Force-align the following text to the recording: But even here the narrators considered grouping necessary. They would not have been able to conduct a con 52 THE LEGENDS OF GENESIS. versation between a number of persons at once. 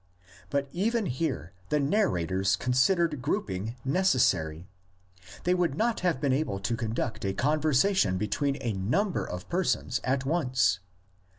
But 0.49 0.67
even 0.71 1.05
here 1.05 1.53
the 1.69 1.79
narrators 1.79 2.55
considered 2.55 3.21
grouping 3.21 3.75
necessary. 3.85 4.67
They 5.43 5.53
would 5.53 5.75
not 5.75 5.99
have 5.99 6.19
been 6.19 6.33
able 6.33 6.59
to 6.59 6.75
conduct 6.75 7.23
a 7.23 7.33
con 7.35 7.59
52 7.59 7.61
THE 7.61 7.67
LEGENDS 7.67 7.67
OF 7.67 7.69
GENESIS. 7.69 7.83
versation 7.83 8.17
between 8.17 8.57
a 8.61 8.73
number 8.73 9.23
of 9.23 9.47
persons 9.47 10.01
at 10.03 10.25
once. 10.25 10.79